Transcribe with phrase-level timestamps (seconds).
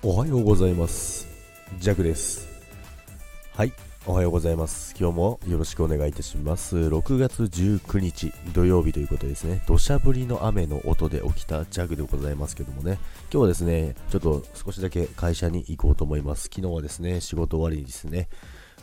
[0.00, 1.26] おはようございます。
[1.80, 2.46] ジャクです。
[3.52, 3.72] はい
[4.06, 4.94] おはようございます。
[4.96, 6.76] 今日もよろしくお願いいたします。
[6.76, 9.60] 6月19日土曜日ということですね。
[9.66, 13.00] 土砂降りの雨の音で起きたジャグでございますけどもね。
[13.22, 16.42] 今日はですねちょっと少しだけ会社に行こうと思います。
[16.44, 18.28] 昨日はですね仕事終わりにですね。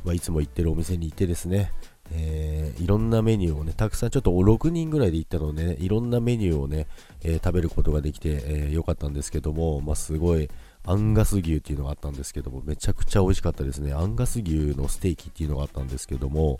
[0.04, 1.72] まあ、いつも行ってるお店に行ってですね、
[2.12, 6.88] えー、いろんなメニューをね、たくさんちょっと6人ぐらいで行ったので、ね、いろんなメニューをね、
[7.24, 10.50] えー、食べることができて、えー、よかったんですけども、まあ、すごい、
[10.86, 13.94] アンガス牛っていうのがあったんですけども、めちゃくちゃ美味しかったですね。
[13.94, 16.60] アンガス牛のステーキっていうのがあったんですけども、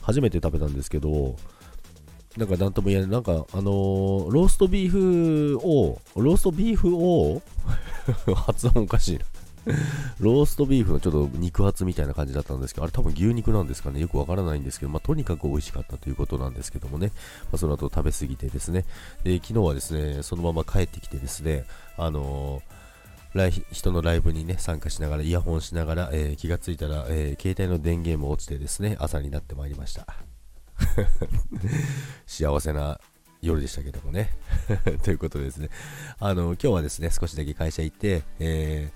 [0.00, 1.36] 初めて食べたんですけど、
[2.36, 7.42] なんかなんとも言えない、なんかあのー、ローストビーフを、ローストビーフを
[8.34, 9.24] 発音おかしいな
[10.20, 17.08] ローストビーフのちょっと肉厚みたいな感じだったんですけど、あれ多分牛肉なんですかね、よくわからないんですけど、まあ、とにかく美味しかったということなんですけどもね、
[17.44, 18.84] まあ、その後食べ過ぎてですね、
[19.24, 21.64] で昨日はですね、そのまま帰ってきてですね、
[21.96, 22.75] あのー
[23.36, 30.06] ライ人のライブにね、参加しながら、イヤホンしながら、えー、気がついたら、えー、携帯の電源も落ちてですね、朝になってまいりました。
[32.26, 33.00] 幸せな
[33.42, 34.30] 夜でしたけどもね。
[35.04, 35.70] ということでですね、
[36.18, 38.92] あの、今日はですね、少しだけ会社行って、え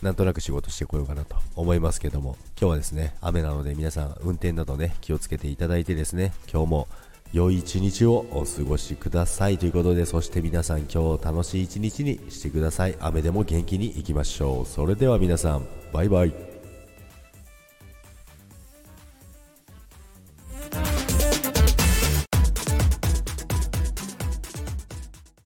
[0.00, 6.88] ー、なんとなく仕事してこようかなと思いますけども、今日はですね、雨なので皆さん運転などね、気をつけていただいてですね、今日も
[7.32, 12.96] 良い一日をお過ごしくださいということでそして皆さん今日楽しい一日にしてください。
[13.00, 14.66] 雨でも元気にいきましょう。
[14.66, 16.53] それでは皆さんバイバイ。